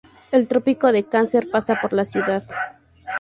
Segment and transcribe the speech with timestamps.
[0.31, 2.41] El trópico de Cáncer pasa por la ciudad.